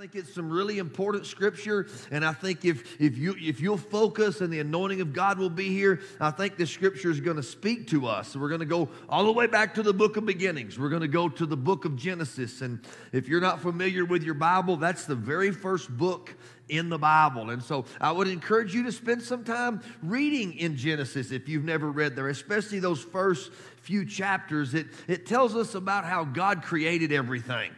[0.00, 3.76] I think it's some really important scripture, and I think if, if, you, if you'll
[3.76, 7.36] focus and the anointing of God will be here, I think the scripture is going
[7.36, 8.34] to speak to us.
[8.34, 10.78] We're going to go all the way back to the book of beginnings.
[10.78, 12.62] We're going to go to the book of Genesis.
[12.62, 12.80] And
[13.12, 16.34] if you're not familiar with your Bible, that's the very first book
[16.70, 17.50] in the Bible.
[17.50, 21.64] And so I would encourage you to spend some time reading in Genesis if you've
[21.64, 24.72] never read there, especially those first few chapters.
[24.72, 27.72] It, it tells us about how God created everything.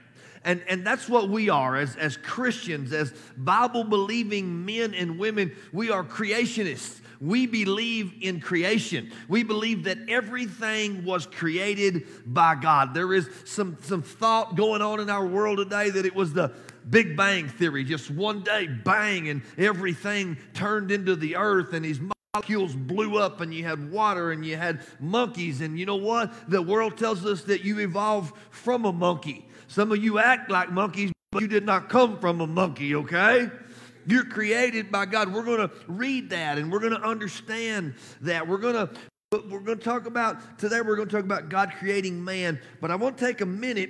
[0.45, 5.53] And, and that's what we are as, as Christians, as Bible believing men and women.
[5.73, 7.01] We are creationists.
[7.21, 9.13] We believe in creation.
[9.29, 12.95] We believe that everything was created by God.
[12.95, 16.51] There is some, some thought going on in our world today that it was the
[16.91, 17.85] Big Bang Theory.
[17.85, 22.01] Just one day, bang, and everything turned into the earth, and these
[22.35, 25.61] molecules blew up, and you had water, and you had monkeys.
[25.61, 26.51] And you know what?
[26.51, 29.47] The world tells us that you evolved from a monkey.
[29.73, 33.51] Some of you act like monkeys, but you did not come from a monkey, okay?
[34.07, 35.33] You're created by God.
[35.33, 38.47] We're going to read that and we're going to understand that.
[38.47, 38.91] We're going to
[39.49, 42.91] we're going to talk about today we're going to talk about God creating man, but
[42.91, 43.89] I want to take a minute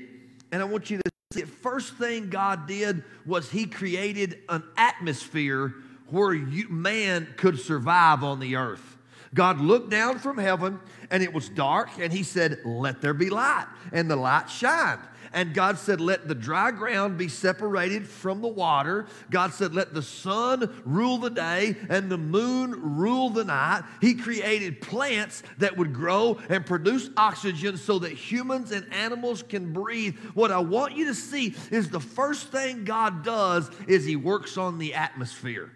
[0.52, 4.62] and I want you to see the first thing God did was he created an
[4.76, 5.74] atmosphere
[6.06, 8.98] where you, man could survive on the earth.
[9.34, 10.78] God looked down from heaven
[11.10, 15.00] and it was dark and he said, "Let there be light." And the light shined.
[15.32, 19.06] And God said, Let the dry ground be separated from the water.
[19.30, 23.82] God said, Let the sun rule the day and the moon rule the night.
[24.00, 29.72] He created plants that would grow and produce oxygen so that humans and animals can
[29.72, 30.16] breathe.
[30.34, 34.56] What I want you to see is the first thing God does is He works
[34.56, 35.70] on the atmosphere.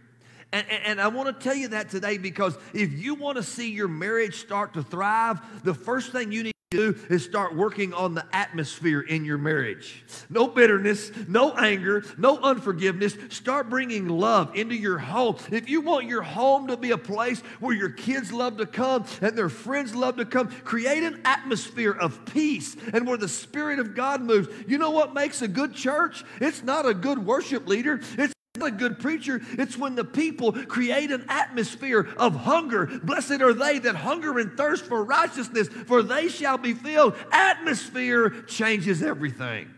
[0.57, 3.71] And, and, I want to tell you that today because if you want to see
[3.71, 7.93] your marriage start to thrive, the first thing you need to do is start working
[7.93, 10.03] on the atmosphere in your marriage.
[10.31, 13.19] No bitterness, no anger, no unforgiveness.
[13.29, 15.37] Start bringing love into your home.
[15.53, 19.05] If you want your home to be a place where your kids love to come
[19.21, 23.79] and their friends love to come, create an atmosphere of peace and where the Spirit
[23.79, 24.49] of God moves.
[24.67, 26.25] You know what makes a good church?
[26.41, 28.36] It's not a good worship leader, it's
[28.67, 29.41] a good preacher.
[29.53, 32.87] It's when the people create an atmosphere of hunger.
[33.03, 37.15] Blessed are they that hunger and thirst for righteousness, for they shall be filled.
[37.33, 39.71] Atmosphere changes everything.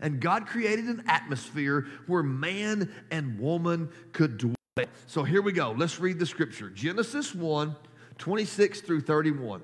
[0.00, 4.54] And God created an atmosphere where man and woman could dwell.
[5.06, 5.72] So here we go.
[5.76, 7.74] Let's read the scripture Genesis 1
[8.18, 9.62] 26 through 31.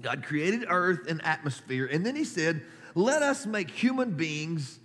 [0.00, 2.62] God created earth and atmosphere, and then he said,
[2.94, 4.80] Let us make human beings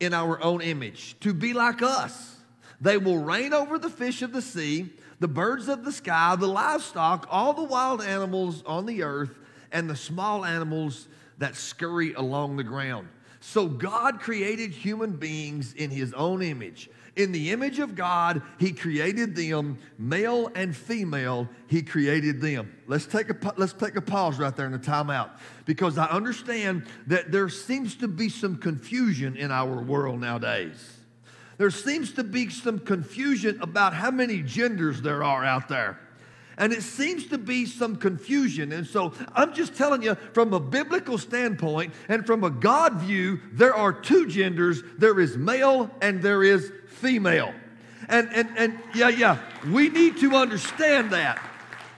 [0.00, 2.36] in our own image, to be like us.
[2.80, 4.90] They will reign over the fish of the sea,
[5.20, 9.38] the birds of the sky, the livestock, all the wild animals on the earth,
[9.72, 13.08] and the small animals that scurry along the ground.
[13.40, 16.88] So God created human beings in his own image.
[17.16, 22.74] In the image of God, He created them, male and female, He created them.
[22.86, 25.30] Let's take a, let's take a pause right there in a timeout
[25.64, 30.98] because I understand that there seems to be some confusion in our world nowadays.
[31.56, 36.00] There seems to be some confusion about how many genders there are out there.
[36.56, 38.72] And it seems to be some confusion.
[38.72, 43.40] And so I'm just telling you from a biblical standpoint and from a God view,
[43.52, 46.72] there are two genders there is male and there is
[47.04, 47.52] female.
[48.08, 49.38] And, and, and yeah, yeah,
[49.70, 51.38] we need to understand that.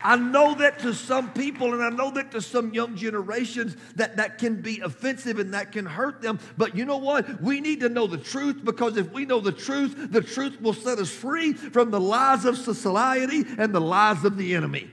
[0.03, 4.17] I know that to some people, and I know that to some young generations, that
[4.17, 6.39] that can be offensive and that can hurt them.
[6.57, 7.41] But you know what?
[7.41, 10.75] We need to know the truth because if we know the truth, the truth will
[10.75, 14.91] set us free from the lies of society and the lies of the enemy.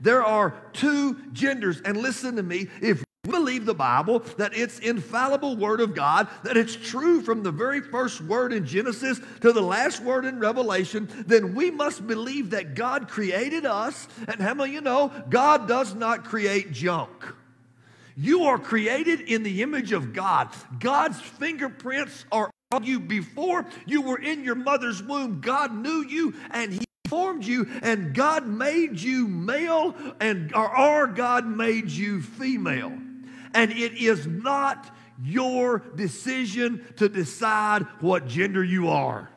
[0.00, 2.68] There are two genders, and listen to me.
[2.80, 7.50] If believe the Bible, that it's infallible word of God, that it's true from the
[7.50, 12.50] very first word in Genesis to the last word in Revelation, then we must believe
[12.50, 14.08] that God created us.
[14.28, 17.10] And how many you know God does not create junk?
[18.16, 20.48] You are created in the image of God.
[20.78, 25.40] God's fingerprints are on you before you were in your mother's womb.
[25.40, 31.46] God knew you and He formed you, and God made you male, and or God
[31.46, 32.92] made you female
[33.54, 39.30] and it is not your decision to decide what gender you are.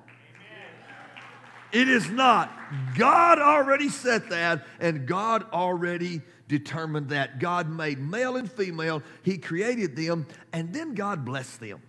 [1.71, 2.51] It is not.
[2.97, 7.39] God already set that, and God already determined that.
[7.39, 11.81] God made male and female, He created them, and then God blessed them.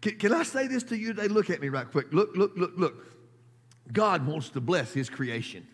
[0.00, 1.28] Can, can I say this to you today?
[1.28, 2.12] Look at me right quick.
[2.12, 3.06] Look, look, look, look.
[3.92, 5.66] God wants to bless His creation.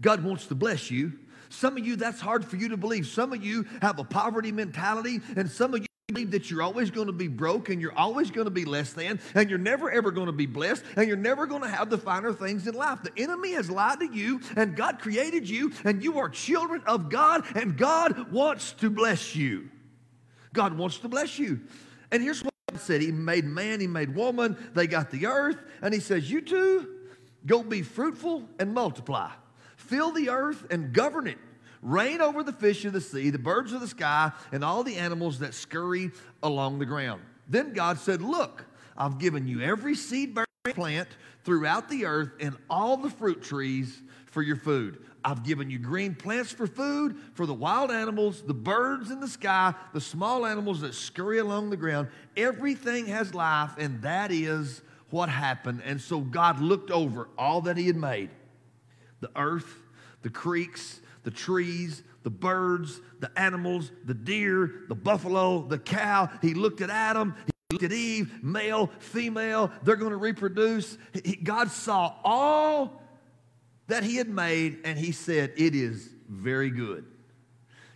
[0.00, 1.12] God wants to bless you
[1.54, 3.06] some of you, that's hard for you to believe.
[3.06, 6.90] Some of you have a poverty mentality, and some of you believe that you're always
[6.90, 9.90] going to be broke and you're always going to be less than and you're never
[9.90, 12.74] ever going to be blessed and you're never going to have the finer things in
[12.74, 12.98] life.
[13.02, 17.08] The enemy has lied to you and God created you and you are children of
[17.08, 19.70] God and God wants to bless you.
[20.52, 21.60] God wants to bless you.
[22.10, 25.56] And here's what God said He made man, He made woman, they got the earth,
[25.80, 26.96] and He says, You two,
[27.46, 29.30] go be fruitful and multiply.
[29.86, 31.38] Fill the earth and govern it.
[31.82, 34.96] Reign over the fish of the sea, the birds of the sky, and all the
[34.96, 36.10] animals that scurry
[36.42, 37.20] along the ground.
[37.46, 38.64] Then God said, Look,
[38.96, 41.08] I've given you every seed bearing plant
[41.44, 45.04] throughout the earth and all the fruit trees for your food.
[45.22, 49.28] I've given you green plants for food, for the wild animals, the birds in the
[49.28, 52.08] sky, the small animals that scurry along the ground.
[52.36, 55.82] Everything has life, and that is what happened.
[55.84, 58.30] And so God looked over all that He had made
[59.24, 59.82] the earth,
[60.20, 66.28] the creeks, the trees, the birds, the animals, the deer, the buffalo, the cow.
[66.42, 67.34] He looked at Adam.
[67.46, 69.72] He looked at Eve, male, female.
[69.82, 70.98] They're going to reproduce.
[71.24, 73.02] He, God saw all
[73.86, 77.06] that he had made, and he said, It is very good.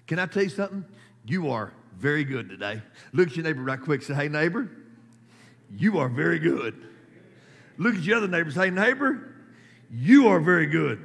[0.07, 0.83] Can I tell you something?
[1.27, 2.81] You are very good today.
[3.13, 4.01] Look at your neighbor right quick.
[4.01, 4.71] Say, Hey, neighbor,
[5.77, 6.87] you are very good.
[7.77, 8.51] Look at your other neighbor.
[8.51, 9.35] Say, Neighbor,
[9.91, 11.05] you are very good.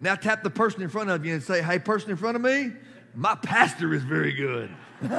[0.00, 2.42] Now tap the person in front of you and say, Hey, person in front of
[2.42, 2.72] me,
[3.14, 4.70] my pastor is very good.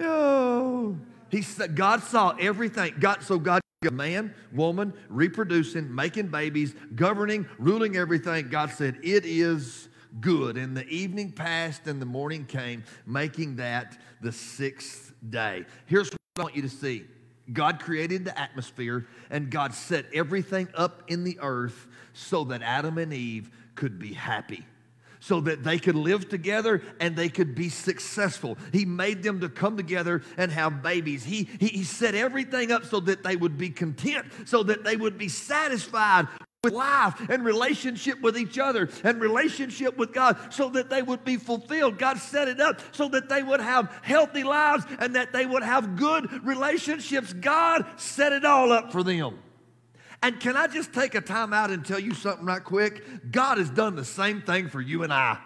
[0.00, 0.96] oh,
[1.30, 2.94] he said, God saw everything.
[2.98, 3.60] God, so God
[3.90, 8.48] man, woman, reproducing, making babies, governing, ruling everything.
[8.48, 9.88] God said, It is
[10.20, 10.56] good.
[10.56, 15.64] And the evening passed and the morning came, making that the sixth day.
[15.86, 17.04] Here's what I want you to see
[17.52, 21.86] God created the atmosphere and God set everything up in the earth
[22.16, 24.64] so that Adam and Eve could be happy
[25.20, 28.56] so that they could live together and they could be successful.
[28.72, 31.24] He made them to come together and have babies.
[31.24, 34.96] He, he, he set everything up so that they would be content, so that they
[34.96, 36.28] would be satisfied
[36.62, 41.24] with life and relationship with each other and relationship with God so that they would
[41.24, 41.98] be fulfilled.
[41.98, 45.64] God set it up so that they would have healthy lives and that they would
[45.64, 47.32] have good relationships.
[47.32, 49.38] God set it all up for them.
[50.22, 53.30] And can I just take a time out and tell you something right quick?
[53.30, 55.38] God has done the same thing for you and I.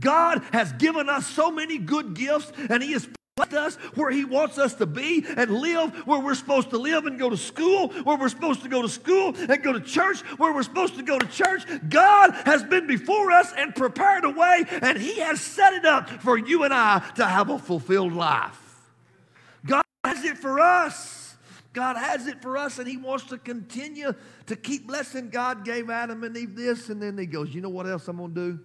[0.00, 3.06] God has given us so many good gifts, and He has
[3.36, 7.06] placed us where He wants us to be and live where we're supposed to live
[7.06, 10.20] and go to school, where we're supposed to go to school and go to church,
[10.38, 11.64] where we're supposed to go to church.
[11.88, 16.08] God has been before us and prepared a way, and He has set it up
[16.08, 18.60] for you and I to have a fulfilled life.
[19.66, 21.23] God has it for us.
[21.74, 24.14] God has it for us and He wants to continue
[24.46, 25.28] to keep blessing.
[25.28, 28.16] God gave Adam and Eve this, and then He goes, You know what else I'm
[28.16, 28.60] going to do?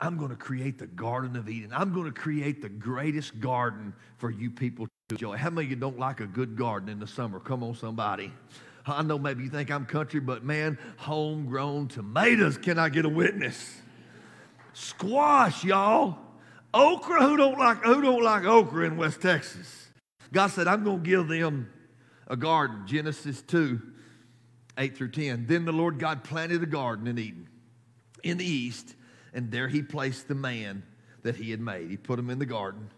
[0.00, 1.70] I'm going to create the Garden of Eden.
[1.72, 5.36] I'm going to create the greatest garden for you people to enjoy.
[5.36, 7.40] How many of you don't like a good garden in the summer?
[7.40, 8.32] Come on, somebody.
[8.86, 12.58] I know maybe you think I'm country, but man, homegrown tomatoes.
[12.58, 13.80] Can I get a witness?
[14.74, 16.18] Squash, y'all.
[16.74, 17.26] Okra.
[17.26, 19.83] Who don't like who don't like okra in West Texas?
[20.34, 21.70] God said, I'm going to give them
[22.26, 22.82] a garden.
[22.86, 23.80] Genesis 2,
[24.76, 25.46] 8 through 10.
[25.46, 27.48] Then the Lord God planted a garden in Eden
[28.24, 28.96] in the east,
[29.32, 30.82] and there he placed the man
[31.22, 31.88] that he had made.
[31.88, 32.90] He put him in the garden.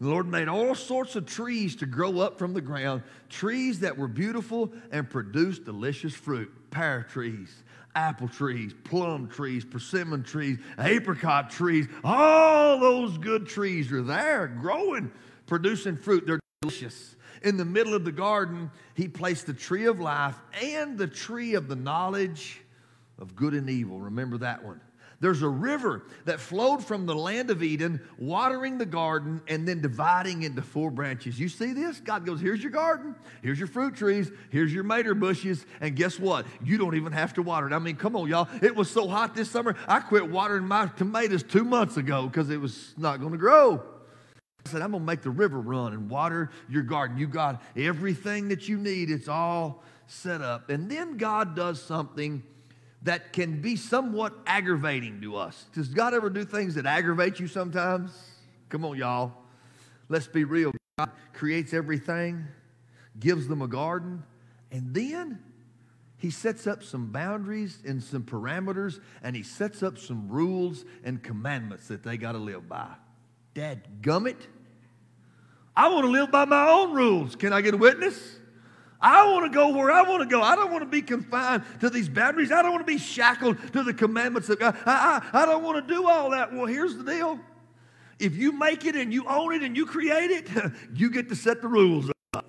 [0.00, 3.98] The Lord made all sorts of trees to grow up from the ground, trees that
[3.98, 6.52] were beautiful and produced delicious fruit.
[6.70, 7.64] Pear trees,
[7.96, 11.88] apple trees, plum trees, persimmon trees, apricot trees.
[12.04, 15.10] All those good trees are there growing,
[15.46, 16.24] producing fruit.
[16.24, 17.14] They're delicious.
[17.42, 21.54] In the middle of the garden, he placed the tree of life and the tree
[21.54, 22.60] of the knowledge
[23.18, 24.00] of good and evil.
[24.00, 24.80] Remember that one.
[25.20, 29.80] There's a river that flowed from the land of Eden, watering the garden and then
[29.80, 31.38] dividing into four branches.
[31.38, 32.00] You see this?
[32.00, 36.18] God goes, Here's your garden, here's your fruit trees, here's your madder bushes, and guess
[36.18, 36.44] what?
[36.64, 37.72] You don't even have to water it.
[37.72, 38.48] I mean, come on, y'all.
[38.62, 42.50] It was so hot this summer, I quit watering my tomatoes two months ago because
[42.50, 43.82] it was not going to grow.
[44.64, 47.16] I said, I'm going to make the river run and water your garden.
[47.16, 50.70] You got everything that you need, it's all set up.
[50.70, 52.42] And then God does something
[53.02, 55.66] that can be somewhat aggravating to us.
[55.74, 58.10] Does God ever do things that aggravate you sometimes?
[58.68, 59.32] Come on, y'all.
[60.08, 60.72] Let's be real.
[60.98, 62.46] God creates everything,
[63.18, 64.24] gives them a garden,
[64.72, 65.38] and then
[66.16, 71.22] he sets up some boundaries and some parameters, and he sets up some rules and
[71.22, 72.88] commandments that they got to live by.
[73.54, 74.36] Dad gummit.
[75.76, 77.36] I want to live by my own rules.
[77.36, 78.38] Can I get a witness?
[79.00, 80.42] I want to go where I want to go.
[80.42, 82.50] I don't want to be confined to these boundaries.
[82.50, 84.76] I don't want to be shackled to the commandments of God.
[84.84, 86.52] I, I, I don't want to do all that.
[86.52, 87.38] Well, here's the deal
[88.18, 90.48] If you make it and you own it and you create it,
[90.94, 92.46] you get to set the rules up.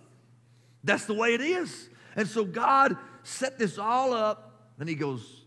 [0.84, 1.90] That's the way it is.
[2.16, 5.44] And so God set this all up, and He goes,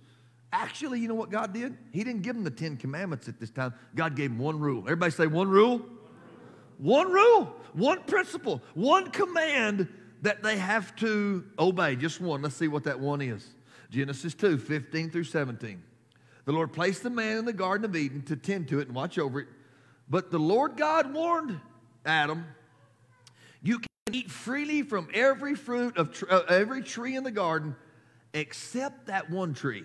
[0.53, 1.77] Actually, you know what God did?
[1.93, 3.73] He didn't give them the Ten Commandments at this time.
[3.95, 4.83] God gave them one rule.
[4.83, 5.81] Everybody say one rule?
[6.77, 9.89] One rule, one principle, one command
[10.23, 11.97] that they have to obey.
[11.97, 12.43] Just one.
[12.43, 13.47] Let's see what that one is.
[13.91, 15.83] Genesis 2 15 through 17.
[16.45, 18.97] The Lord placed the man in the Garden of Eden to tend to it and
[18.97, 19.49] watch over it.
[20.09, 21.59] But the Lord God warned
[22.05, 22.45] Adam,
[23.63, 27.77] You can eat freely from every fruit of tr- uh, every tree in the garden
[28.35, 29.85] except that one tree.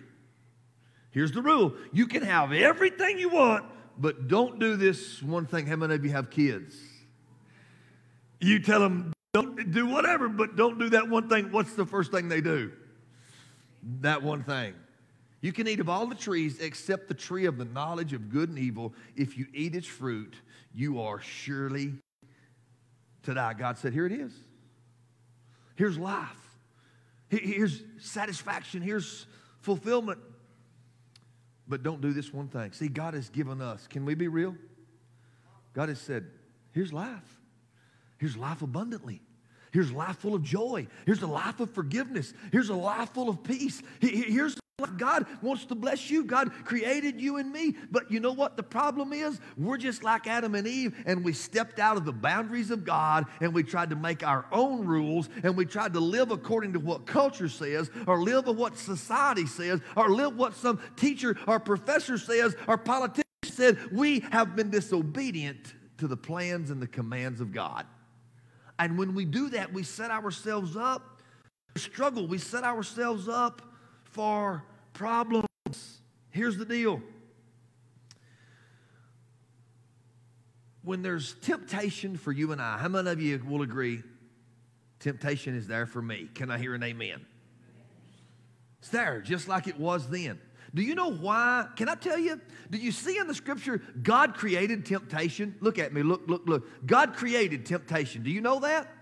[1.18, 3.66] Here's the rule you can have everything you want,
[3.98, 5.66] but don't do this one thing.
[5.66, 6.76] How many of you have kids?
[8.40, 11.52] You tell them, don't do whatever, but don't do that one thing.
[11.52, 12.72] What's the first thing they do?
[14.02, 14.76] That one thing.
[15.42, 18.50] You can eat of all the trees except the tree of the knowledge of good
[18.50, 18.94] and evil.
[19.16, 20.36] If you eat its fruit,
[20.72, 21.94] you are surely
[23.24, 23.56] to die.
[23.56, 24.34] God said, Here it is.
[25.78, 26.60] Here's life.
[27.30, 28.84] Here's satisfaction.
[28.84, 29.26] Here's
[29.62, 30.20] fulfillment.
[31.68, 32.72] But don't do this one thing.
[32.72, 34.56] See, God has given us, can we be real?
[35.74, 36.26] God has said,
[36.72, 37.40] Here's life.
[38.18, 39.22] Here's life abundantly.
[39.72, 40.88] Here's life full of joy.
[41.06, 42.34] Here's a life of forgiveness.
[42.52, 43.82] Here's a life full of peace.
[44.00, 44.56] Here's
[44.98, 46.24] God wants to bless you.
[46.24, 47.76] God created you and me.
[47.90, 49.40] But you know what the problem is?
[49.58, 53.26] We're just like Adam and Eve, and we stepped out of the boundaries of God
[53.42, 56.80] and we tried to make our own rules and we tried to live according to
[56.80, 62.20] what culture says, or live what society says, or live what some teacher or professor
[62.20, 63.80] says, or politician said.
[63.92, 67.88] We have been disobedient to the plans and the commands of God.
[68.78, 71.18] And when we do that, we set ourselves up
[71.78, 72.28] struggle.
[72.28, 73.62] We set ourselves up
[74.18, 75.46] for problems.
[76.32, 77.04] Here's the deal
[80.84, 84.02] when there's temptation for you and I, how many of you will agree
[85.00, 86.30] temptation is there for me?
[86.34, 87.28] Can I hear an amen?
[88.80, 90.40] It's there, just like it was then.
[90.74, 91.68] Do you know why?
[91.76, 92.42] Can I tell you?
[92.72, 95.56] Do you see in the scripture God created temptation?
[95.60, 96.88] Look at me, look, look, look.
[96.88, 98.24] God created temptation.
[98.24, 98.97] Do you know that?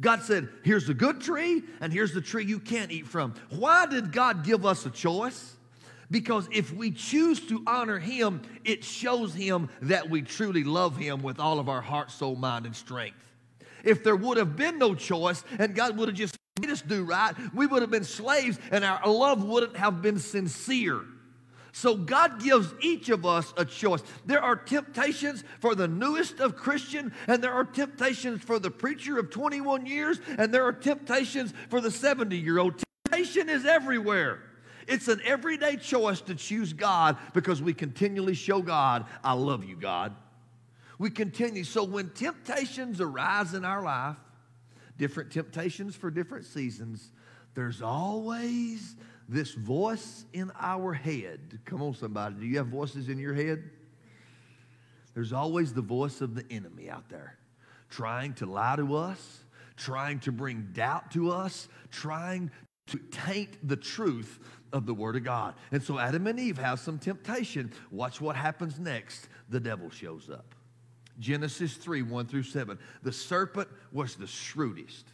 [0.00, 3.34] God said, here's the good tree, and here's the tree you can't eat from.
[3.50, 5.56] Why did God give us a choice?
[6.10, 11.22] Because if we choose to honor Him, it shows Him that we truly love Him
[11.22, 13.18] with all of our heart, soul, mind, and strength.
[13.84, 17.04] If there would have been no choice and God would have just made us do
[17.04, 21.02] right, we would have been slaves and our love wouldn't have been sincere.
[21.72, 24.02] So God gives each of us a choice.
[24.26, 29.18] There are temptations for the newest of Christian, and there are temptations for the preacher
[29.18, 32.82] of 21 years, and there are temptations for the 70 year old.
[33.04, 34.42] Temptation is everywhere.
[34.88, 39.76] It's an everyday choice to choose God because we continually show God, I love you,
[39.76, 40.16] God.
[40.98, 41.64] We continue.
[41.64, 44.16] So when temptations arise in our life,
[44.98, 47.12] different temptations for different seasons,
[47.54, 48.96] there's always
[49.30, 51.60] this voice in our head.
[51.64, 52.34] Come on, somebody.
[52.34, 53.62] Do you have voices in your head?
[55.14, 57.38] There's always the voice of the enemy out there
[57.88, 59.44] trying to lie to us,
[59.76, 62.50] trying to bring doubt to us, trying
[62.86, 64.38] to taint the truth
[64.72, 65.54] of the Word of God.
[65.72, 67.72] And so Adam and Eve have some temptation.
[67.90, 69.28] Watch what happens next.
[69.48, 70.54] The devil shows up.
[71.18, 72.78] Genesis 3 1 through 7.
[73.02, 75.06] The serpent was the shrewdest,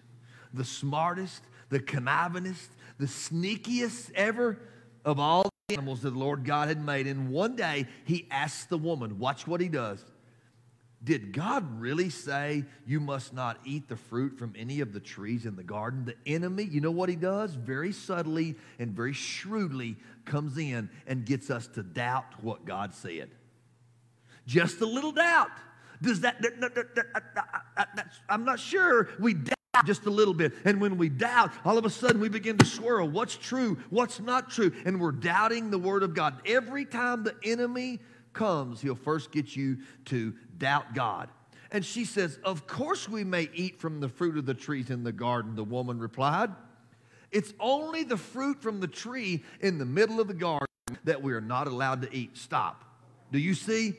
[0.54, 4.58] the smartest, the connivingest, the sneakiest ever
[5.04, 7.06] of all the animals that the Lord God had made.
[7.06, 10.04] And one day he asked the woman, watch what he does.
[11.04, 15.46] Did God really say you must not eat the fruit from any of the trees
[15.46, 16.04] in the garden?
[16.04, 17.54] The enemy, you know what he does?
[17.54, 23.30] Very subtly and very shrewdly comes in and gets us to doubt what God said.
[24.46, 25.50] Just a little doubt.
[26.02, 26.94] Does that, that, that,
[27.76, 29.08] that I'm not sure.
[29.20, 30.52] We doubt just a little bit.
[30.64, 34.20] And when we doubt, all of a sudden we begin to swirl what's true, what's
[34.20, 34.72] not true.
[34.84, 36.40] And we're doubting the Word of God.
[36.46, 38.00] Every time the enemy
[38.32, 41.28] comes, he'll first get you to doubt God.
[41.70, 45.02] And she says, Of course we may eat from the fruit of the trees in
[45.02, 46.50] the garden, the woman replied.
[47.32, 50.66] It's only the fruit from the tree in the middle of the garden
[51.04, 52.36] that we are not allowed to eat.
[52.36, 52.84] Stop.
[53.32, 53.94] Do you see?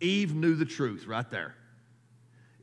[0.00, 1.54] Eve knew the truth right there.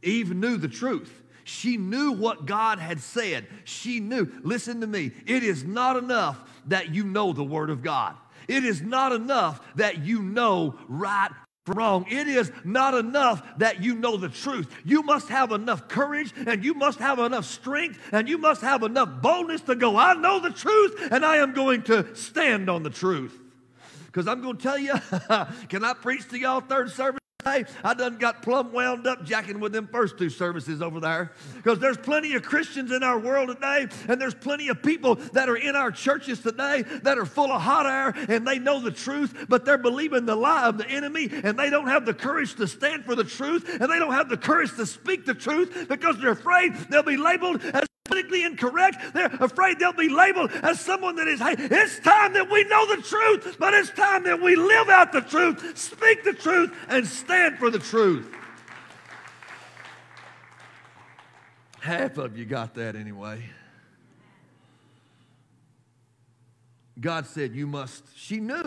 [0.02, 1.24] Eve knew the truth.
[1.46, 3.46] She knew what God had said.
[3.66, 7.84] She knew, listen to me, it is not enough that you know the Word of
[7.84, 8.16] God.
[8.48, 11.30] It is not enough that you know right
[11.66, 12.06] from wrong.
[12.10, 14.74] It is not enough that you know the truth.
[14.84, 18.82] You must have enough courage and you must have enough strength and you must have
[18.82, 22.82] enough boldness to go, I know the truth and I am going to stand on
[22.82, 23.40] the truth.
[24.08, 24.94] Because I'm going to tell you,
[25.70, 27.20] can I preach to y'all third service?
[27.46, 31.32] Today, I done got plumb wound up jacking with them first two services over there.
[31.56, 35.50] Because there's plenty of Christians in our world today, and there's plenty of people that
[35.50, 38.92] are in our churches today that are full of hot air and they know the
[38.92, 42.56] truth, but they're believing the lie of the enemy and they don't have the courage
[42.56, 45.88] to stand for the truth and they don't have the courage to speak the truth
[45.88, 49.14] because they're afraid they'll be labeled as politically incorrect.
[49.14, 52.96] They're afraid they'll be labeled as someone that is, hey, it's time that we know
[52.96, 57.06] the truth, but it's time that we live out the truth, speak the truth, and
[57.06, 58.32] stand for the truth.
[61.82, 63.44] Half of you got that anyway.
[67.00, 68.64] God said, You must, she knew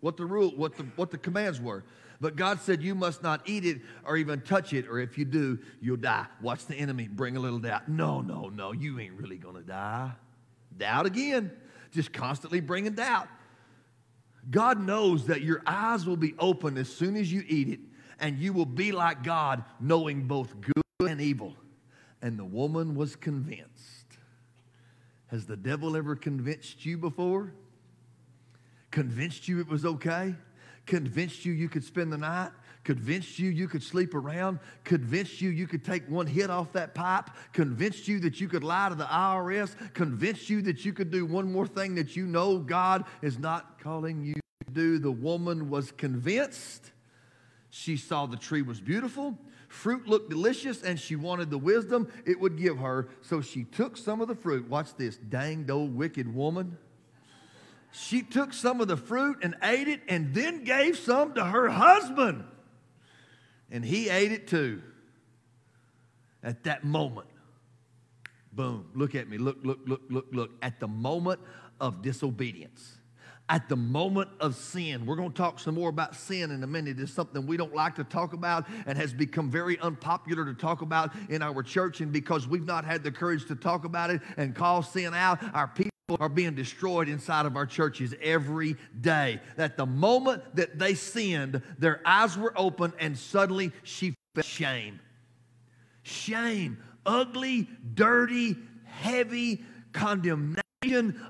[0.00, 1.84] what the rule, what the, what the commands were.
[2.24, 5.26] But God said, You must not eat it or even touch it, or if you
[5.26, 6.24] do, you'll die.
[6.40, 7.86] Watch the enemy bring a little doubt.
[7.86, 10.10] No, no, no, you ain't really going to die.
[10.74, 11.52] Doubt again,
[11.92, 13.28] just constantly bringing doubt.
[14.50, 17.80] God knows that your eyes will be open as soon as you eat it,
[18.18, 21.54] and you will be like God, knowing both good and evil.
[22.22, 24.16] And the woman was convinced.
[25.26, 27.52] Has the devil ever convinced you before?
[28.90, 30.34] Convinced you it was okay?
[30.86, 32.50] Convinced you you could spend the night?
[32.84, 34.58] Convinced you you could sleep around?
[34.84, 37.30] Convinced you you could take one hit off that pipe?
[37.54, 39.74] Convinced you that you could lie to the IRS?
[39.94, 43.80] Convinced you that you could do one more thing that you know God is not
[43.80, 44.98] calling you to do?
[44.98, 46.92] The woman was convinced.
[47.70, 49.38] She saw the tree was beautiful.
[49.68, 53.08] Fruit looked delicious and she wanted the wisdom it would give her.
[53.22, 54.68] So she took some of the fruit.
[54.68, 56.76] Watch this danged old wicked woman.
[57.96, 61.68] She took some of the fruit and ate it and then gave some to her
[61.68, 62.44] husband.
[63.70, 64.82] And he ate it too.
[66.42, 67.28] At that moment,
[68.52, 69.38] boom, look at me.
[69.38, 70.50] Look, look, look, look, look.
[70.60, 71.40] At the moment
[71.80, 72.98] of disobedience
[73.48, 75.04] at the moment of sin.
[75.04, 76.98] We're going to talk some more about sin in a minute.
[76.98, 80.80] It's something we don't like to talk about and has become very unpopular to talk
[80.80, 82.00] about in our church.
[82.00, 85.40] And because we've not had the courage to talk about it and call sin out,
[85.54, 89.40] our people are being destroyed inside of our churches every day.
[89.56, 95.00] That the moment that they sinned, their eyes were open and suddenly she felt shame.
[96.02, 96.76] Shame,
[97.06, 100.62] ugly, dirty, heavy condemnation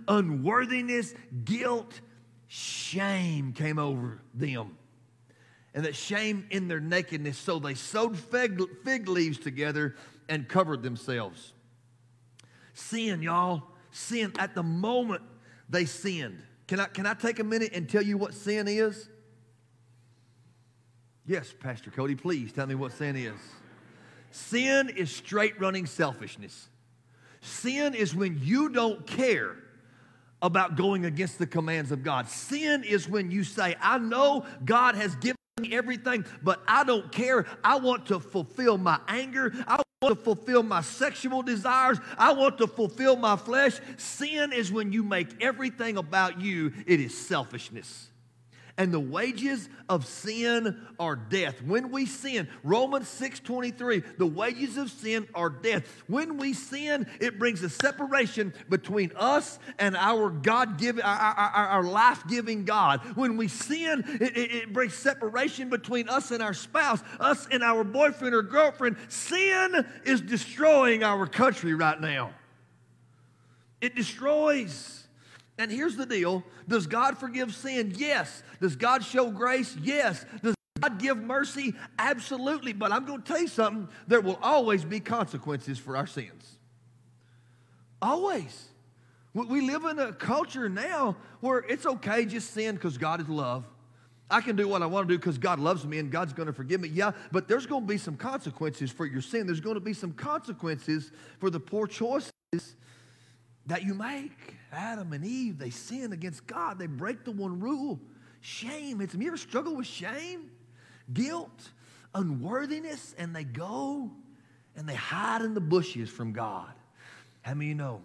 [0.08, 2.00] unworthiness, guilt,
[2.48, 4.76] shame came over them.
[5.72, 9.94] And that shame in their nakedness, so they sewed fig, fig leaves together
[10.28, 11.52] and covered themselves.
[12.72, 13.62] Sin, y'all,
[13.94, 14.32] sin.
[14.38, 15.22] At the moment
[15.68, 16.42] they sinned.
[16.66, 19.08] Can I, can I take a minute and tell you what sin is?
[21.26, 23.38] Yes, Pastor Cody, please tell me what sin is.
[24.30, 26.68] Sin is straight running selfishness.
[27.40, 29.56] Sin is when you don't care
[30.42, 32.28] about going against the commands of God.
[32.28, 37.10] Sin is when you say, I know God has given me everything, but I don't
[37.12, 37.46] care.
[37.62, 39.52] I want to fulfill my anger.
[39.66, 41.98] I to fulfill my sexual desires.
[42.18, 43.78] I want to fulfill my flesh.
[43.96, 48.08] Sin is when you make everything about you, it is selfishness
[48.76, 51.62] and the wages of sin are death.
[51.62, 55.84] When we sin, Romans 6:23, the wages of sin are death.
[56.08, 61.82] When we sin, it brings a separation between us and our God-given, our, our, our
[61.84, 63.00] life-giving God.
[63.14, 67.62] When we sin, it, it, it brings separation between us and our spouse, us and
[67.62, 68.96] our boyfriend or girlfriend.
[69.08, 72.34] Sin is destroying our country right now.
[73.80, 75.03] It destroys.
[75.58, 77.94] And here's the deal Does God forgive sin?
[77.96, 78.42] Yes.
[78.60, 79.76] Does God show grace?
[79.82, 80.24] Yes.
[80.42, 81.74] Does God give mercy?
[81.98, 82.72] Absolutely.
[82.72, 86.58] But I'm going to tell you something there will always be consequences for our sins.
[88.02, 88.68] Always.
[89.32, 93.64] We live in a culture now where it's okay just sin because God is love.
[94.30, 96.46] I can do what I want to do because God loves me and God's going
[96.46, 96.88] to forgive me.
[96.88, 99.46] Yeah, but there's going to be some consequences for your sin.
[99.46, 102.32] There's going to be some consequences for the poor choices
[103.66, 104.56] that you make.
[104.74, 106.78] Adam and Eve, they sin against God.
[106.78, 108.00] They break the one rule.
[108.40, 109.00] Shame.
[109.00, 110.50] It's you ever struggle with shame,
[111.12, 111.70] guilt,
[112.14, 114.10] unworthiness, and they go
[114.76, 116.72] and they hide in the bushes from God.
[117.42, 118.02] How many you know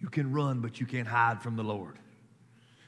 [0.00, 1.98] you can run, but you can't hide from the Lord?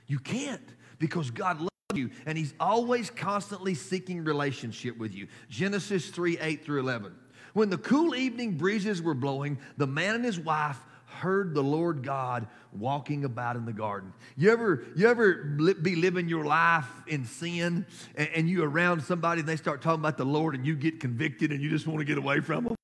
[0.06, 5.28] You can't because God loves you and He's always constantly seeking relationship with you.
[5.48, 7.14] Genesis 3 8 through 11.
[7.52, 10.78] When the cool evening breezes were blowing, the man and his wife
[11.16, 14.12] heard the Lord God walking about in the garden.
[14.36, 19.40] You ever, you ever be living your life in sin and, and you around somebody
[19.40, 22.00] and they start talking about the Lord and you get convicted and you just want
[22.00, 22.76] to get away from them?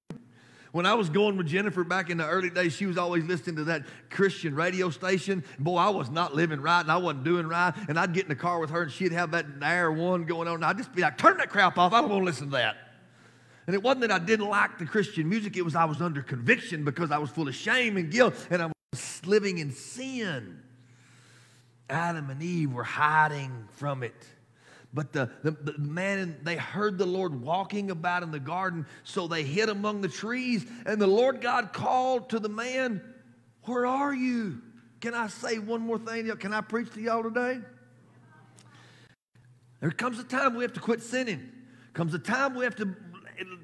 [0.73, 3.57] When I was going with Jennifer back in the early days, she was always listening
[3.57, 5.45] to that Christian radio station.
[5.59, 7.75] Boy, I was not living right and I wasn't doing right.
[7.89, 10.49] And I'd get in the car with her and she'd have that Air One going
[10.49, 10.57] on.
[10.57, 11.93] And I'd just be like, turn that crap off.
[11.93, 12.92] I don't want to listen to that.
[13.67, 16.23] And it wasn't that I didn't like the Christian music, it was I was under
[16.23, 20.61] conviction because I was full of shame and guilt and I was living in sin.
[21.89, 24.15] Adam and Eve were hiding from it.
[24.95, 29.27] But the, the, the, man, they heard the Lord walking about in the garden, so
[29.27, 30.67] they hid among the trees.
[30.85, 33.01] And the Lord God called to the man,
[33.65, 34.61] Where are you?
[35.01, 36.29] Can I say one more thing?
[36.37, 37.61] Can I preach to y'all today?
[39.81, 41.51] There comes a time we have to quit sinning.
[41.95, 42.95] Comes a time we have to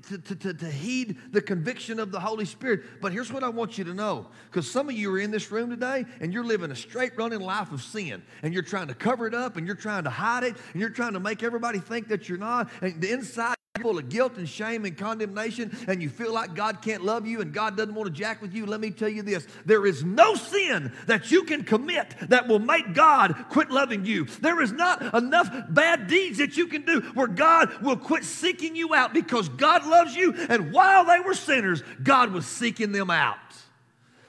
[0.08, 3.00] to, to, to, heed the conviction of the Holy Spirit.
[3.00, 5.50] But here's what I want you to know because some of you are in this
[5.50, 8.94] room today and you're living a straight running life of sin and you're trying to
[8.94, 11.78] cover it up and you're trying to hide it and you're trying to make everybody
[11.78, 12.70] think that you're not.
[12.80, 16.82] And the inside, full of guilt and shame and condemnation, and you feel like God
[16.82, 19.22] can't love you and God doesn't want to jack with you, let me tell you
[19.22, 24.04] this there is no sin that you can commit that will make God quit loving
[24.04, 24.24] you.
[24.24, 28.76] There is not enough bad deeds that you can do where God will quit seeking
[28.76, 33.10] you out because God loves you, and while they were sinners, God was seeking them
[33.10, 33.38] out.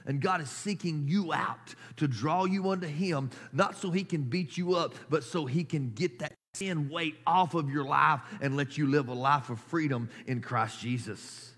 [0.06, 4.24] And God is seeking you out to draw you unto Him, not so He can
[4.24, 8.22] beat you up, but so He can get that sin weight off of your life
[8.42, 11.52] and let you live a life of freedom in Christ Jesus.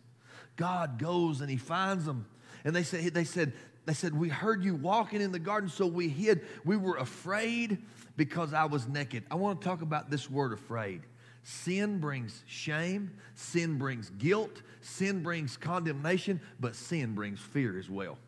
[0.58, 2.26] God goes and he finds them.
[2.64, 3.54] And they said, they said,
[3.86, 6.42] they said, We heard you walking in the garden, so we hid.
[6.66, 7.80] We were afraid
[8.16, 9.24] because I was naked.
[9.32, 11.02] I want to talk about this word afraid.
[11.44, 18.20] Sin brings shame, sin brings guilt, sin brings condemnation, but sin brings fear as well.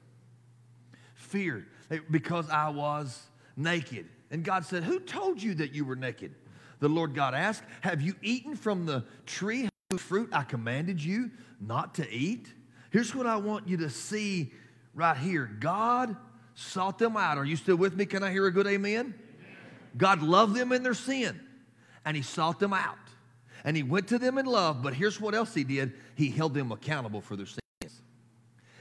[1.13, 1.67] Fear
[2.09, 3.21] because I was
[3.55, 4.07] naked.
[4.31, 6.33] And God said, Who told you that you were naked?
[6.83, 11.31] The Lord God asked, Have you eaten from the tree whose fruit I commanded you
[11.61, 12.53] not to eat?
[12.89, 14.51] Here's what I want you to see
[14.93, 16.17] right here God
[16.55, 17.37] sought them out.
[17.37, 18.05] Are you still with me?
[18.05, 18.99] Can I hear a good amen?
[18.99, 19.15] amen?
[19.95, 21.39] God loved them in their sin,
[22.03, 22.97] and He sought them out.
[23.63, 26.53] And He went to them in love, but here's what else He did He held
[26.53, 28.01] them accountable for their sins.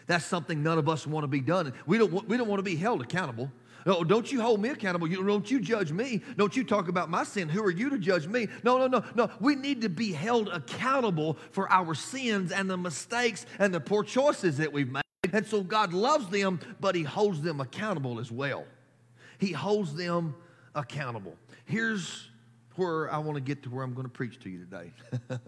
[0.09, 1.73] That's something none of us want to be done.
[1.87, 3.53] We don't, we don't want to be held accountable.
[3.85, 5.09] No, don't you hold me accountable.
[5.09, 6.23] You, don't you judge me.
[6.37, 7.49] Don't you talk about my sin.
[7.49, 8.49] Who are you to judge me?
[8.63, 9.31] No, no, no, no.
[9.41, 14.05] We need to be held accountable for our sins and the mistakes and the poor
[14.05, 15.03] choices that we've made.
[15.33, 18.65] And so God loves them, but He holds them accountable as well.
[19.39, 20.37] He holds them
[20.75, 21.37] accountable.
[21.65, 22.29] Here's
[22.77, 24.93] where I want to get to where I'm going to preach to you today.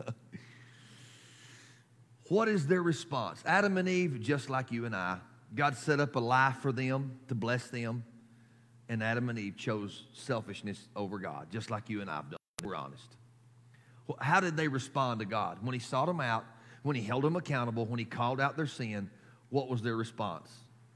[2.29, 3.43] what is their response?
[3.47, 5.19] Adam and Eve, just like you and I,
[5.55, 8.05] God set up a life for them to bless them
[8.89, 12.39] and Adam and Eve chose selfishness over God, just like you and I have done.
[12.63, 13.17] We're honest.
[14.21, 15.59] How did they respond to God?
[15.63, 16.45] When He sought them out,
[16.83, 19.11] when He held them accountable, when He called out their sin,
[19.51, 20.51] what was their response?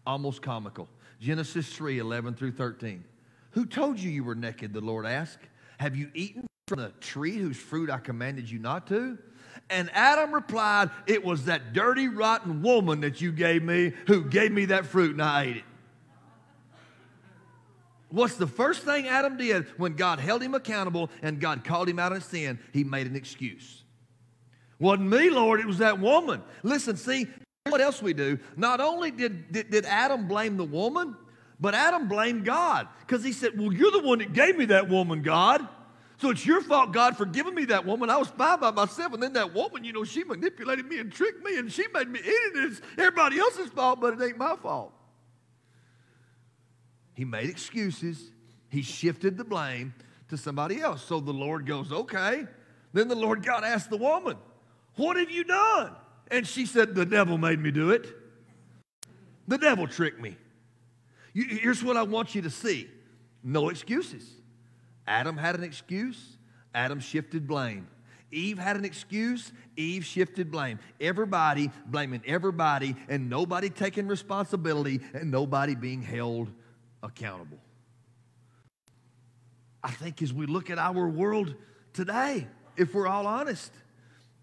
[0.07, 0.88] Almost comical.
[1.20, 3.05] Genesis 3 11 through 13.
[3.53, 4.72] Who told you you were naked?
[4.72, 5.44] The Lord asked.
[5.79, 9.18] Have you eaten from the tree whose fruit I commanded you not to?
[9.70, 14.53] And Adam replied, It was that dirty, rotten woman that you gave me who gave
[14.53, 15.64] me that fruit, and I ate it.
[18.11, 21.99] What's the first thing Adam did when God held him accountable and God called him
[21.99, 22.59] out of sin?
[22.73, 23.85] He made an excuse.
[24.79, 26.42] Wasn't me, Lord, it was that woman.
[26.62, 27.27] Listen, see,
[27.66, 28.38] what else we do?
[28.57, 31.16] Not only did, did, did Adam blame the woman,
[31.61, 34.88] but Adam blamed God because he said, Well, you're the one that gave me that
[34.88, 35.66] woman, God.
[36.18, 38.11] So it's your fault, God, for giving me that woman.
[38.11, 41.12] I was fine by myself, and then that woman, you know, she manipulated me and
[41.12, 42.73] tricked me, and she made me eat it.
[42.73, 44.92] It's everybody else's fault, but it ain't my fault.
[47.18, 48.31] He made excuses.
[48.68, 49.92] He shifted the blame
[50.28, 51.02] to somebody else.
[51.02, 52.46] So the Lord goes, okay.
[52.92, 54.37] Then the Lord God asked the woman,
[54.94, 55.96] What have you done?
[56.31, 58.07] And she said, The devil made me do it.
[59.48, 60.37] The devil tricked me.
[61.35, 62.88] Here's what I want you to see
[63.42, 64.24] no excuses.
[65.04, 66.37] Adam had an excuse,
[66.72, 67.88] Adam shifted blame.
[68.31, 70.78] Eve had an excuse, Eve shifted blame.
[71.00, 76.52] Everybody blaming everybody, and nobody taking responsibility, and nobody being held
[77.03, 77.59] accountable.
[79.83, 81.55] I think as we look at our world
[81.93, 83.73] today, if we're all honest,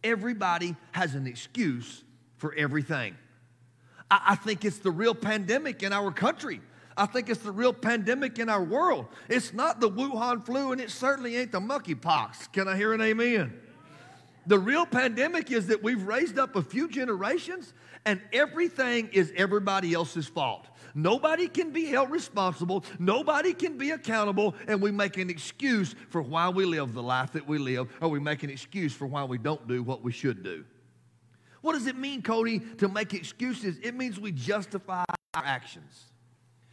[0.03, 2.03] everybody has an excuse
[2.37, 3.15] for everything.
[4.09, 6.61] I, I think it's the real pandemic in our country.
[6.97, 9.07] I think it's the real pandemic in our world.
[9.27, 12.53] It's not the Wuhan flu, and it certainly ain't the monkeypox.
[12.53, 13.59] Can I hear an amen?
[14.47, 17.73] The real pandemic is that we've raised up a few generations,
[18.05, 20.67] and everything is everybody else's fault.
[20.97, 22.85] Nobody can be held responsible.
[22.97, 24.55] Nobody can be accountable.
[24.65, 28.07] And we make an excuse for why we live the life that we live, or
[28.07, 30.63] we make an excuse for why we don't do what we should do.
[31.61, 33.77] What does it mean, Cody, to make excuses?
[33.83, 35.03] It means we justify
[35.33, 36.05] our actions.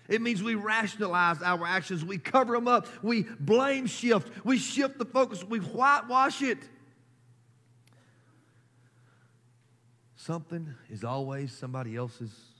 [0.08, 2.04] It means we rationalize our actions.
[2.04, 2.86] We cover them up.
[3.02, 4.44] We blame shift.
[4.44, 5.42] We shift the focus.
[5.42, 6.58] We whitewash it.
[10.14, 12.51] Something is always somebody else's.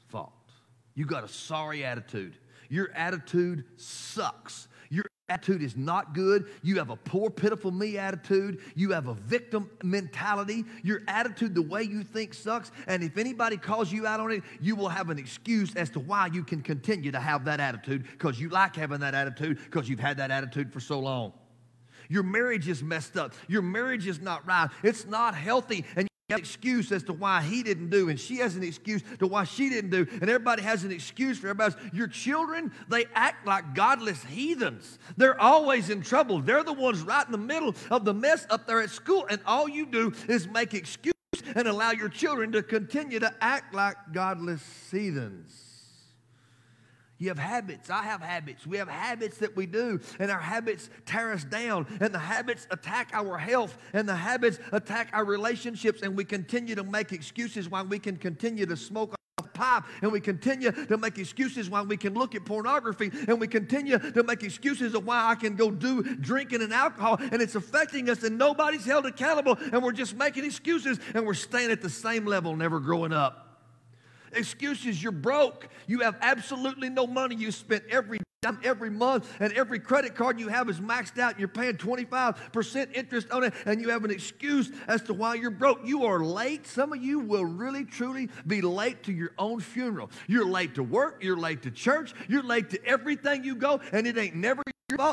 [0.94, 2.36] You got a sorry attitude.
[2.68, 4.68] Your attitude sucks.
[4.88, 6.48] Your attitude is not good.
[6.62, 8.60] You have a poor, pitiful me attitude.
[8.74, 10.64] You have a victim mentality.
[10.82, 12.70] Your attitude, the way you think, sucks.
[12.86, 16.00] And if anybody calls you out on it, you will have an excuse as to
[16.00, 19.88] why you can continue to have that attitude because you like having that attitude because
[19.88, 21.32] you've had that attitude for so long.
[22.08, 23.32] Your marriage is messed up.
[23.48, 24.68] Your marriage is not right.
[24.82, 25.86] It's not healthy.
[25.96, 29.44] And excuse as to why he didn't do, and she has an excuse to why
[29.44, 31.92] she didn't do, and everybody has an excuse for everybody else.
[31.92, 34.98] Your children, they act like godless heathens.
[35.16, 36.40] They're always in trouble.
[36.40, 39.40] They're the ones right in the middle of the mess up there at school, and
[39.46, 41.12] all you do is make excuses
[41.54, 45.71] and allow your children to continue to act like godless heathens.
[47.22, 47.88] You have habits.
[47.88, 48.66] I have habits.
[48.66, 52.66] We have habits that we do, and our habits tear us down, and the habits
[52.72, 57.68] attack our health, and the habits attack our relationships, and we continue to make excuses
[57.68, 59.14] why we can continue to smoke
[59.54, 63.46] pipe and we continue to make excuses why we can look at pornography and we
[63.46, 67.54] continue to make excuses of why I can go do drinking and alcohol and it's
[67.54, 71.82] affecting us and nobody's held accountable and we're just making excuses and we're staying at
[71.82, 73.51] the same level, never growing up.
[74.32, 75.68] Excuses, you're broke.
[75.86, 77.36] You have absolutely no money.
[77.36, 78.18] You spent every
[78.64, 83.30] every month and every credit card you have is maxed out you're paying 25% interest
[83.30, 86.66] on it and you have an excuse as to why you're broke you are late
[86.66, 90.82] some of you will really truly be late to your own funeral you're late to
[90.82, 94.62] work you're late to church you're late to everything you go and it ain't never.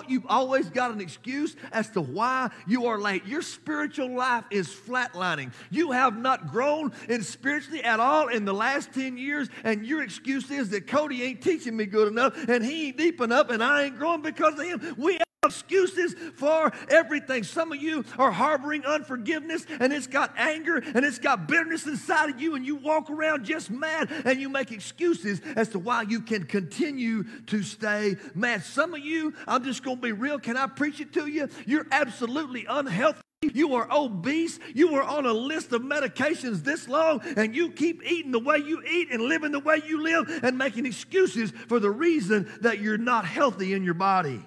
[0.08, 3.26] You've always got an excuse as to why you are late.
[3.26, 5.54] Your spiritual life is flatlining.
[5.70, 10.04] You have not grown in spiritually at all in the last 10 years, and your
[10.04, 13.64] excuse is that Cody ain't teaching me good enough, and he ain't deep enough, and
[13.64, 14.96] I ain't growing because of him.
[14.98, 17.44] We excuses for everything.
[17.44, 22.30] Some of you are harboring unforgiveness and it's got anger and it's got bitterness inside
[22.30, 26.04] of you, and you walk around just mad and you make excuses as to why
[26.04, 28.64] you can continue to stay mad.
[28.64, 30.40] Some of you, I'm just going to be real.
[30.40, 31.50] Can I preach it to you?
[31.66, 33.22] You're absolutely unhealthy.
[33.42, 34.60] You are obese.
[34.74, 38.58] You are on a list of medications this long, and you keep eating the way
[38.58, 42.80] you eat and living the way you live and making excuses for the reason that
[42.80, 44.44] you're not healthy in your body.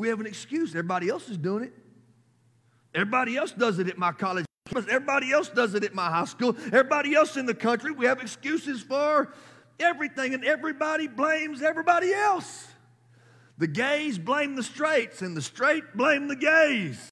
[0.00, 0.70] We have an excuse.
[0.70, 1.74] Everybody else is doing it.
[2.94, 4.46] Everybody else does it at my college.
[4.74, 6.56] Everybody else does it at my high school.
[6.72, 7.90] Everybody else in the country.
[7.90, 9.30] We have excuses for
[9.78, 12.66] everything, and everybody blames everybody else.
[13.58, 17.09] The gays blame the straights, and the straight blame the gays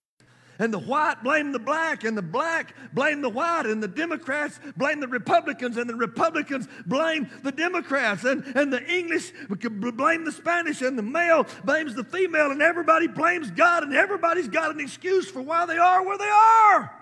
[0.59, 4.59] and the white blame the black, and the black blame the white, and the Democrats
[4.77, 10.33] blame the Republicans, and the Republicans blame the Democrats, and, and the English blame the
[10.33, 14.81] Spanish, and the male blames the female, and everybody blames God, and everybody's got an
[14.81, 16.93] excuse for why they are where they are.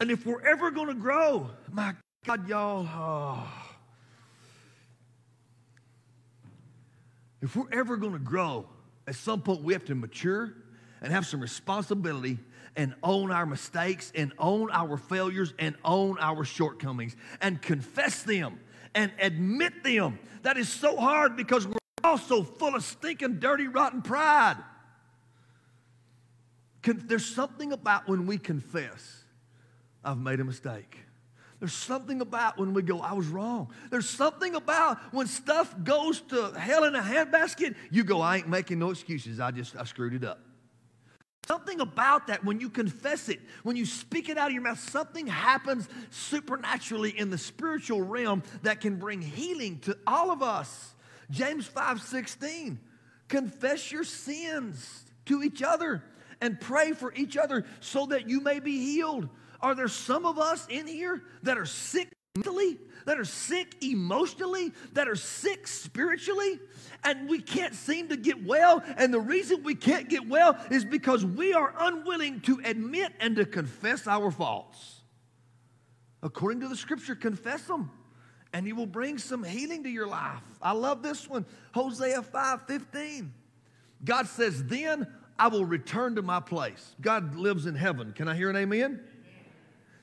[0.00, 1.94] And if we're ever going to grow, my
[2.26, 3.48] God, y'all, oh.
[7.40, 8.66] if we're ever going to grow,
[9.06, 10.54] at some point we have to mature
[11.02, 12.38] and have some responsibility
[12.76, 18.58] and own our mistakes and own our failures and own our shortcomings and confess them
[18.94, 20.18] and admit them.
[20.42, 24.56] That is so hard because we're all so full of stinking, dirty, rotten pride.
[26.82, 29.24] There's something about when we confess,
[30.04, 30.98] I've made a mistake.
[31.60, 33.72] There's something about when we go, I was wrong.
[33.90, 38.48] There's something about when stuff goes to hell in a handbasket, you go, I ain't
[38.48, 39.38] making no excuses.
[39.38, 40.40] I just, I screwed it up.
[41.52, 44.80] Something about that when you confess it, when you speak it out of your mouth,
[44.80, 50.94] something happens supernaturally in the spiritual realm that can bring healing to all of us.
[51.30, 52.80] James 5 16,
[53.28, 56.02] confess your sins to each other
[56.40, 59.28] and pray for each other so that you may be healed.
[59.60, 64.72] Are there some of us in here that are sick mentally, that are sick emotionally,
[64.92, 66.58] that are sick spiritually,
[67.04, 68.82] and we can't seem to get well.
[68.96, 73.36] And the reason we can't get well is because we are unwilling to admit and
[73.36, 75.00] to confess our faults.
[76.22, 77.90] According to the scripture, confess them
[78.52, 80.42] and he will bring some healing to your life.
[80.60, 81.46] I love this one.
[81.74, 83.32] Hosea 5 15.
[84.04, 85.06] God says, Then
[85.38, 86.94] I will return to my place.
[87.00, 88.12] God lives in heaven.
[88.12, 88.82] Can I hear an amen?
[88.82, 89.00] amen?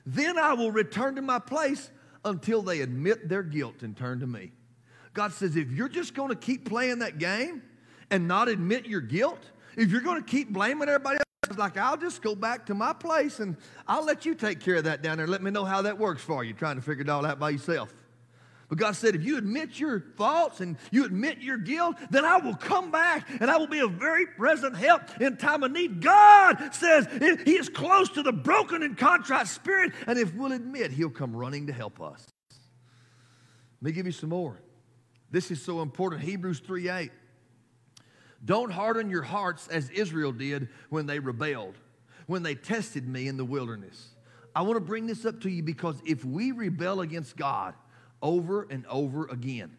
[0.06, 1.90] Then I will return to my place
[2.24, 4.52] until they admit their guilt and turn to me.
[5.12, 7.62] God says, if you're just going to keep playing that game
[8.10, 9.40] and not admit your guilt,
[9.76, 12.92] if you're going to keep blaming everybody else, like, I'll just go back to my
[12.92, 13.56] place and
[13.88, 15.26] I'll let you take care of that down there.
[15.26, 17.50] Let me know how that works for you, trying to figure it all out by
[17.50, 17.92] yourself.
[18.70, 22.36] But God said, if you admit your faults and you admit your guilt, then I
[22.36, 26.00] will come back and I will be a very present help in time of need.
[26.00, 27.08] God says
[27.44, 31.34] He is close to the broken and contrite spirit, and if we'll admit, He'll come
[31.34, 32.24] running to help us.
[33.82, 34.62] Let me give you some more.
[35.32, 36.22] This is so important.
[36.22, 37.10] Hebrews 3 8.
[38.44, 41.74] Don't harden your hearts as Israel did when they rebelled,
[42.26, 44.10] when they tested me in the wilderness.
[44.54, 47.74] I want to bring this up to you because if we rebel against God
[48.22, 49.76] over and over again,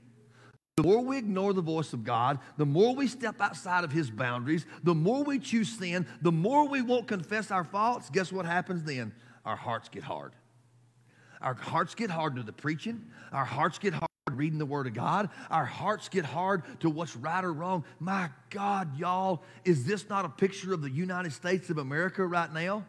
[0.78, 4.10] the more we ignore the voice of God, the more we step outside of His
[4.10, 8.46] boundaries, the more we choose sin, the more we won't confess our faults, guess what
[8.46, 9.14] happens then?
[9.46, 10.34] Our hearts get hard.
[11.42, 13.06] Our hearts get hard to the preaching.
[13.32, 15.30] Our hearts get hard reading the Word of God.
[15.50, 17.84] Our hearts get hard to what's right or wrong.
[18.00, 22.52] My God, y'all, is this not a picture of the United States of America right
[22.52, 22.86] now?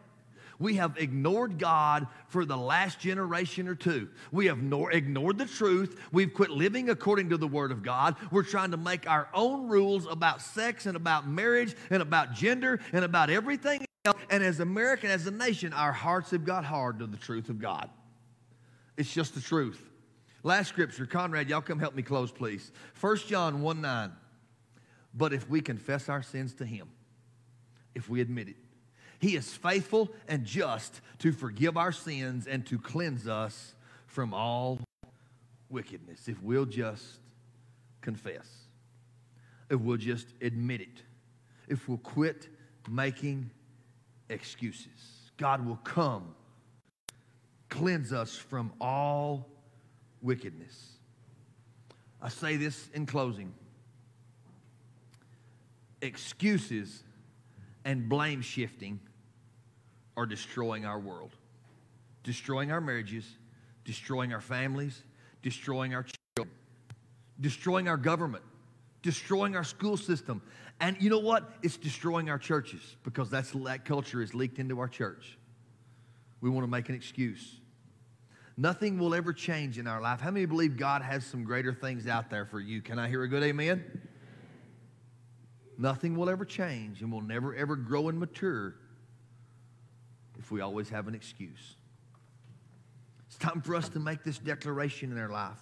[0.58, 4.08] We have ignored God for the last generation or two.
[4.30, 6.00] We have ignored the truth.
[6.12, 8.16] We've quit living according to the Word of God.
[8.30, 12.80] We're trying to make our own rules about sex and about marriage and about gender
[12.92, 14.16] and about everything else.
[14.30, 17.58] And as American, as a nation, our hearts have got hard to the truth of
[17.58, 17.90] God.
[18.96, 19.88] It's just the truth.
[20.44, 22.72] Last scripture, Conrad, y'all come help me close, please.
[23.00, 24.12] 1 John 1 9.
[25.14, 26.88] But if we confess our sins to him,
[27.94, 28.56] if we admit it,
[29.22, 33.72] he is faithful and just to forgive our sins and to cleanse us
[34.08, 34.80] from all
[35.70, 36.26] wickedness.
[36.26, 37.20] If we'll just
[38.00, 38.48] confess,
[39.70, 41.04] if we'll just admit it,
[41.68, 42.48] if we'll quit
[42.90, 43.48] making
[44.28, 46.34] excuses, God will come,
[47.68, 49.48] cleanse us from all
[50.20, 50.98] wickedness.
[52.20, 53.54] I say this in closing
[56.00, 57.04] excuses
[57.84, 58.98] and blame shifting
[60.16, 61.36] are destroying our world,
[62.22, 63.24] destroying our marriages,
[63.84, 65.02] destroying our families,
[65.42, 66.04] destroying our
[66.36, 66.54] children,
[67.40, 68.44] destroying our government,
[69.02, 70.42] destroying our school system.
[70.80, 71.50] And you know what?
[71.62, 75.38] It's destroying our churches because that's, that culture is leaked into our church.
[76.40, 77.60] We want to make an excuse.
[78.56, 80.20] Nothing will ever change in our life.
[80.20, 82.82] How many believe God has some greater things out there for you?
[82.82, 83.84] Can I hear a good amen?
[85.78, 88.74] Nothing will ever change and will never ever grow and mature
[90.52, 91.76] we always have an excuse.
[93.26, 95.58] It's time for us to make this declaration in our life.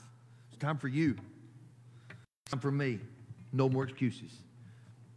[0.48, 1.14] It's time for you.
[2.42, 2.98] It's time for me.
[3.52, 4.32] No more excuses.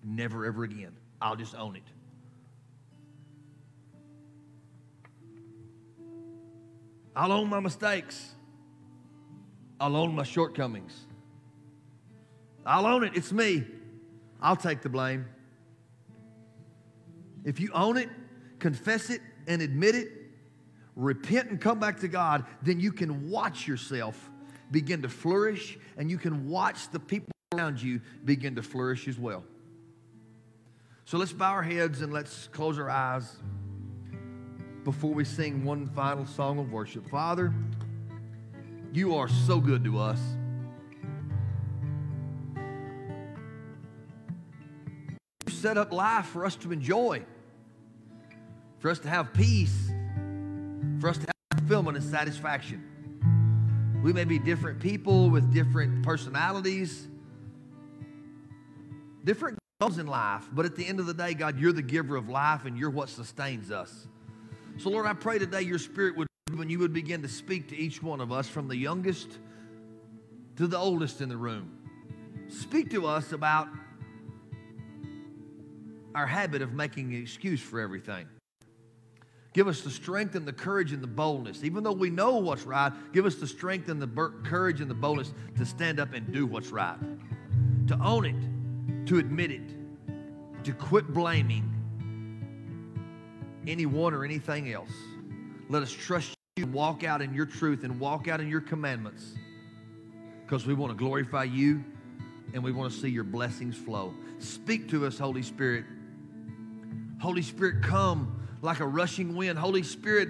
[0.03, 0.95] Never ever again.
[1.19, 1.83] I'll just own it.
[7.15, 8.35] I'll own my mistakes.
[9.79, 10.95] I'll own my shortcomings.
[12.63, 13.13] I'll own it.
[13.15, 13.63] It's me.
[14.39, 15.25] I'll take the blame.
[17.43, 18.09] If you own it,
[18.59, 20.09] confess it, and admit it,
[20.95, 24.29] repent and come back to God, then you can watch yourself
[24.71, 29.17] begin to flourish and you can watch the people around you begin to flourish as
[29.17, 29.43] well.
[31.05, 33.37] So let's bow our heads and let's close our eyes
[34.83, 37.07] before we sing one final song of worship.
[37.09, 37.53] Father,
[38.91, 40.19] you are so good to us.
[45.45, 47.23] You set up life for us to enjoy,
[48.83, 49.93] for us to have peace,
[50.99, 52.83] for us to have fulfillment and satisfaction.
[54.03, 57.07] We may be different people with different personalities,
[59.23, 62.17] different goals in life, but at the end of the day, God, you're the giver
[62.17, 64.05] of life and you're what sustains us.
[64.79, 67.77] So, Lord, I pray today your spirit would and you would begin to speak to
[67.77, 69.39] each one of us from the youngest
[70.57, 71.71] to the oldest in the room.
[72.49, 73.69] Speak to us about
[76.13, 78.27] our habit of making an excuse for everything.
[79.53, 81.63] Give us the strength and the courage and the boldness.
[81.63, 84.07] Even though we know what's right, give us the strength and the
[84.43, 86.97] courage and the boldness to stand up and do what's right,
[87.87, 91.69] to own it, to admit it, to quit blaming,
[93.67, 94.91] anyone or anything else.
[95.69, 99.33] Let us trust you walk out in your truth and walk out in your commandments
[100.43, 101.83] because we want to glorify you
[102.53, 104.13] and we want to see your blessings flow.
[104.39, 105.85] Speak to us, Holy Spirit.
[107.19, 109.59] Holy Spirit, come like a rushing wind.
[109.59, 110.29] Holy Spirit,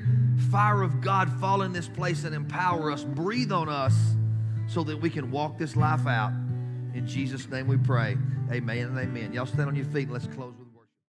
[0.51, 3.03] fire of God, fall in this place and empower us.
[3.03, 3.95] Breathe on us
[4.67, 6.31] so that we can walk this life out.
[6.93, 8.17] In Jesus' name we pray.
[8.51, 9.34] Amen and amen.
[9.34, 10.62] Y'all stand on your feet and let's close.